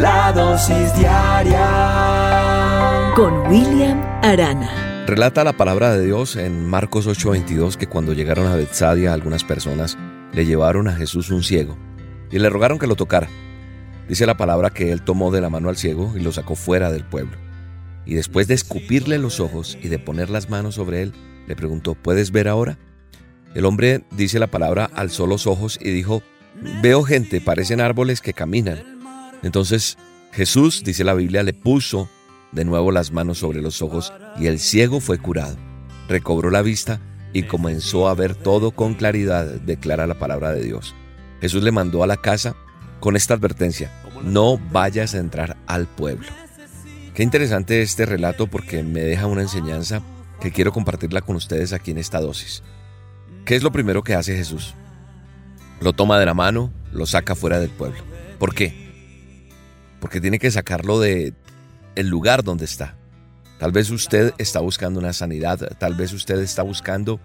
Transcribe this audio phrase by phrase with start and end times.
[0.00, 1.64] La dosis diaria
[3.16, 5.04] con William Arana.
[5.06, 9.96] Relata la palabra de Dios en Marcos 8:22 que cuando llegaron a Bethsadia algunas personas
[10.34, 11.78] le llevaron a Jesús un ciego
[12.30, 13.28] y le rogaron que lo tocara.
[14.06, 16.92] Dice la palabra que él tomó de la mano al ciego y lo sacó fuera
[16.92, 17.38] del pueblo.
[18.04, 21.14] Y después de escupirle los ojos y de poner las manos sobre él,
[21.46, 22.76] le preguntó, ¿puedes ver ahora?
[23.54, 26.22] El hombre, dice la palabra, alzó los ojos y dijo,
[26.82, 28.95] veo gente, parecen árboles que caminan.
[29.42, 29.98] Entonces
[30.32, 32.08] Jesús, dice la Biblia, le puso
[32.52, 35.56] de nuevo las manos sobre los ojos y el ciego fue curado.
[36.08, 37.00] Recobró la vista
[37.32, 40.94] y comenzó a ver todo con claridad, declara la palabra de Dios.
[41.40, 42.54] Jesús le mandó a la casa
[43.00, 43.90] con esta advertencia,
[44.24, 46.28] no vayas a entrar al pueblo.
[47.14, 50.02] Qué interesante este relato porque me deja una enseñanza
[50.40, 52.62] que quiero compartirla con ustedes aquí en esta dosis.
[53.44, 54.74] ¿Qué es lo primero que hace Jesús?
[55.80, 58.02] Lo toma de la mano, lo saca fuera del pueblo.
[58.38, 58.85] ¿Por qué?
[60.06, 61.34] Porque tiene que sacarlo de,
[61.96, 62.96] el lugar donde está.
[63.58, 67.18] Tal vez usted está buscando una sanidad, tal vez usted está buscando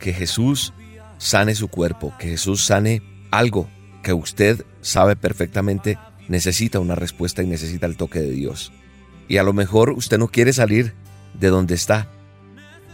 [0.00, 0.72] que Jesús
[1.18, 3.68] sane su cuerpo, que Jesús sane algo
[4.02, 8.72] que usted sabe perfectamente necesita una respuesta y necesita el toque de Dios.
[9.28, 10.94] Y a lo mejor usted no quiere salir
[11.38, 12.08] de donde está.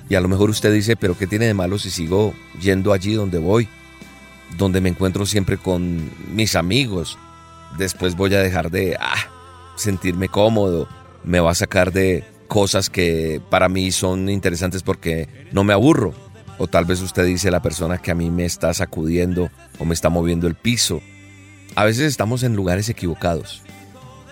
[0.09, 3.15] Y a lo mejor usted dice, pero ¿qué tiene de malo si sigo yendo allí
[3.15, 3.69] donde voy?
[4.57, 7.17] Donde me encuentro siempre con mis amigos.
[7.77, 9.29] Después voy a dejar de ah,
[9.77, 10.89] sentirme cómodo
[11.25, 16.15] me va a sacar de cosas que para mí son interesantes porque no me aburro.
[16.59, 19.95] O tal vez usted dice la persona que a mí me está sacudiendo o me
[19.95, 21.01] está moviendo el piso.
[21.77, 23.63] A veces estamos en lugares equivocados.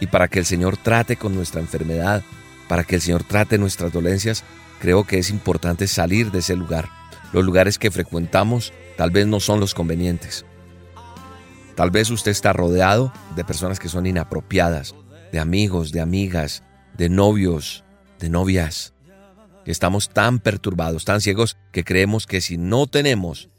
[0.01, 2.23] Y para que el Señor trate con nuestra enfermedad,
[2.69, 4.43] para que el Señor trate nuestras dolencias,
[4.81, 6.89] creo que es importante salir de ese lugar.
[7.33, 10.45] Los lugares que frecuentamos tal vez no son los convenientes.
[11.77, 14.95] Tal vez usted está rodeado de personas que son inapropiadas,
[15.31, 16.63] de amigos, de amigas,
[16.97, 17.85] de novios,
[18.19, 18.95] de novias.
[19.67, 23.51] Estamos tan perturbados, tan ciegos, que creemos que si no tenemos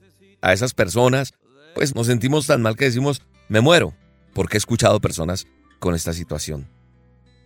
[0.42, 1.36] a esas personas,
[1.76, 3.94] pues nos sentimos tan mal que decimos, me muero,
[4.34, 5.46] porque he escuchado personas
[5.78, 6.68] con esta situación.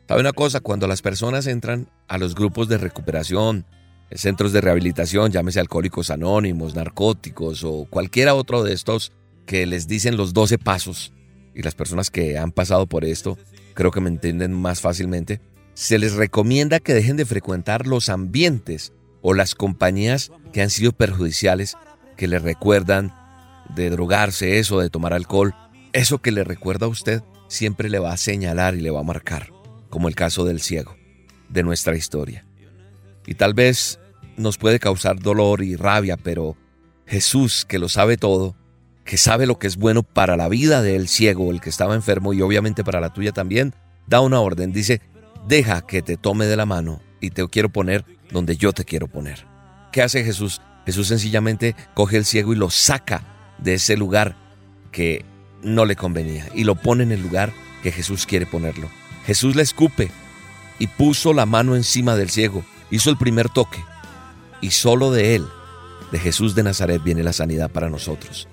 [0.08, 0.62] ¿Sabe una cosa?
[0.62, 3.66] Cuando las personas entran a los grupos de recuperación,
[4.10, 9.12] centros de rehabilitación, llámese alcohólicos anónimos, narcóticos o cualquiera otro de estos
[9.46, 11.14] que les dicen los 12 pasos,
[11.54, 13.38] y las personas que han pasado por esto,
[13.74, 15.42] creo que me entienden más fácilmente,
[15.74, 20.92] se les recomienda que dejen de frecuentar los ambientes o las compañías que han sido
[20.92, 21.78] perjudiciales,
[22.18, 23.16] que les recuerdan
[23.76, 25.56] de drogarse, eso, de tomar alcohol,
[25.94, 29.04] eso que le recuerda a usted siempre le va a señalar y le va a
[29.04, 29.52] marcar,
[29.90, 30.96] como el caso del ciego,
[31.50, 32.46] de nuestra historia.
[33.26, 34.00] Y tal vez
[34.38, 36.58] nos puede causar dolor y rabia, pero
[37.06, 38.56] Jesús, que lo sabe todo,
[39.06, 42.34] que sabe lo que es bueno para la vida del ciego, el que estaba enfermo
[42.34, 43.74] y obviamente para la tuya también,
[44.08, 45.02] da una orden, dice,
[45.48, 49.08] deja que te tome de la mano y te quiero poner donde yo te quiero
[49.08, 49.46] poner.
[49.92, 50.62] ¿Qué hace Jesús?
[50.86, 54.36] Jesús sencillamente coge el ciego y lo saca de ese lugar
[54.92, 55.26] que
[55.62, 57.54] no le convenía y lo pone en el lugar
[57.84, 58.90] que Jesús quiere ponerlo.
[59.26, 60.12] Jesús le escupe
[60.80, 63.84] y puso la mano encima del ciego, hizo el primer toque
[64.62, 65.46] y solo de él,
[66.12, 68.48] de Jesús de Nazaret, viene la sanidad para nosotros.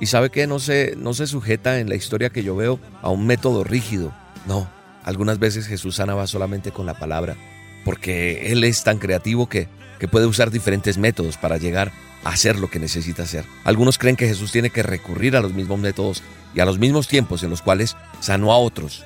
[0.00, 3.10] Y sabe que no se, no se sujeta en la historia que yo veo a
[3.10, 4.12] un método rígido,
[4.46, 4.68] no,
[5.04, 7.36] algunas veces Jesús sanaba solamente con la palabra,
[7.84, 9.68] porque Él es tan creativo que,
[9.98, 11.92] que puede usar diferentes métodos para llegar
[12.24, 13.44] a hacer lo que necesita hacer.
[13.64, 16.22] Algunos creen que Jesús tiene que recurrir a los mismos métodos
[16.54, 19.04] y a los mismos tiempos en los cuales sanó a otros.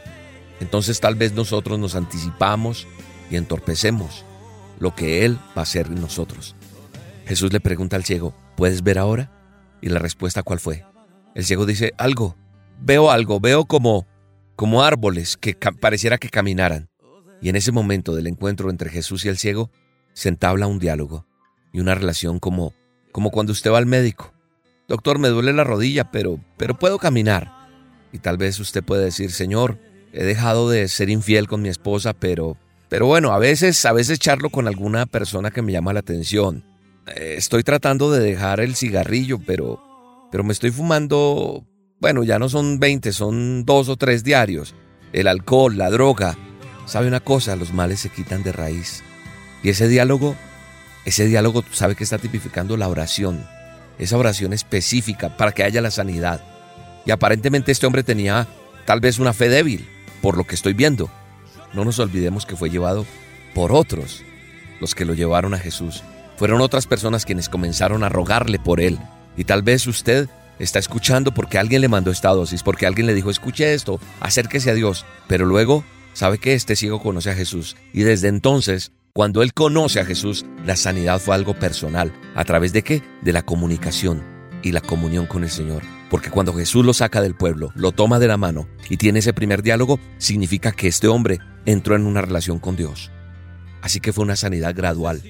[0.61, 2.87] Entonces tal vez nosotros nos anticipamos
[3.31, 4.25] y entorpecemos
[4.79, 6.55] lo que Él va a hacer en nosotros.
[7.27, 9.31] Jesús le pregunta al ciego, ¿puedes ver ahora?
[9.81, 10.85] Y la respuesta cuál fue?
[11.35, 12.37] El ciego dice, algo,
[12.81, 14.07] veo algo, veo como
[14.57, 16.89] como árboles que pareciera que caminaran.
[17.41, 19.71] Y en ese momento del encuentro entre Jesús y el ciego,
[20.13, 21.27] se entabla un diálogo
[21.73, 22.73] y una relación como,
[23.13, 24.33] como cuando usted va al médico.
[24.89, 27.51] Doctor, me duele la rodilla, pero, pero puedo caminar.
[28.13, 29.79] Y tal vez usted puede decir, Señor,
[30.13, 32.57] he dejado de ser infiel con mi esposa, pero,
[32.89, 36.65] pero bueno, a veces, a veces charlo con alguna persona que me llama la atención.
[37.17, 39.83] Estoy tratando de dejar el cigarrillo, pero,
[40.35, 41.65] pero me estoy fumando
[42.01, 44.75] bueno, ya no son 20, son dos o tres diarios.
[45.13, 46.37] El alcohol, la droga.
[46.87, 47.55] ¿Sabe una cosa?
[47.55, 49.05] Los males se quitan de raíz.
[49.63, 50.35] Y ese diálogo,
[51.05, 53.47] ese diálogo, ¿sabe que está tipificando la oración?
[54.01, 56.43] Esa oración específica para que haya la sanidad.
[57.07, 58.49] Y aparentemente este hombre tenía
[58.87, 59.89] tal vez una fe débil,
[60.21, 61.13] por lo que estoy viendo.
[61.75, 63.07] No nos olvidemos que fue llevado
[63.55, 64.25] por otros,
[64.81, 66.03] los que lo llevaron a Jesús.
[66.39, 68.99] Fueron otras personas quienes comenzaron a rogarle por él.
[69.37, 70.29] Y tal vez usted
[70.59, 74.71] está escuchando porque alguien le mandó esta dosis, porque alguien le dijo, escuche esto, acérquese
[74.71, 75.05] a Dios.
[75.27, 77.77] Pero luego sabe que este ciego conoce a Jesús.
[77.93, 82.13] Y desde entonces, cuando él conoce a Jesús, la sanidad fue algo personal.
[82.35, 83.03] ¿A través de qué?
[83.23, 84.23] De la comunicación
[84.63, 85.83] y la comunión con el Señor.
[86.11, 89.33] Porque cuando Jesús lo saca del pueblo, lo toma de la mano y tiene ese
[89.33, 93.11] primer diálogo, significa que este hombre entró en una relación con Dios.
[93.83, 95.23] Así que fue una sanidad gradual.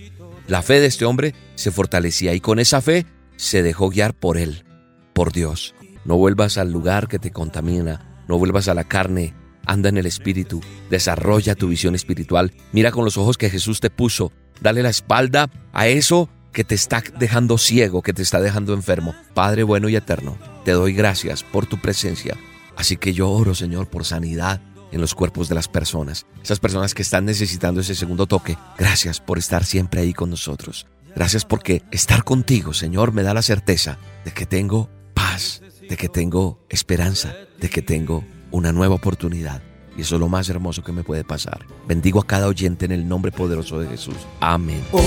[0.46, 4.38] La fe de este hombre se fortalecía y con esa fe se dejó guiar por
[4.38, 4.64] él,
[5.12, 5.74] por Dios.
[6.04, 9.34] No vuelvas al lugar que te contamina, no vuelvas a la carne,
[9.66, 10.60] anda en el espíritu,
[10.90, 15.50] desarrolla tu visión espiritual, mira con los ojos que Jesús te puso, dale la espalda
[15.72, 19.14] a eso que te está dejando ciego, que te está dejando enfermo.
[19.34, 22.36] Padre bueno y eterno, te doy gracias por tu presencia.
[22.76, 24.60] Así que yo oro, Señor, por sanidad
[24.92, 28.56] en los cuerpos de las personas, esas personas que están necesitando ese segundo toque.
[28.78, 30.86] Gracias por estar siempre ahí con nosotros.
[31.14, 36.08] Gracias porque estar contigo, Señor, me da la certeza de que tengo paz, de que
[36.08, 39.62] tengo esperanza, de que tengo una nueva oportunidad.
[39.96, 41.66] Y eso es lo más hermoso que me puede pasar.
[41.86, 44.16] Bendigo a cada oyente en el nombre poderoso de Jesús.
[44.40, 44.82] Amén.
[44.90, 45.02] Hoy,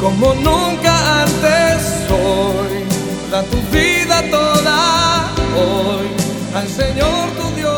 [0.00, 2.82] como nunca antes, hoy,
[3.30, 5.32] da tu vida toda.
[5.56, 6.08] Hoy,
[6.54, 7.77] al Señor tu Dios,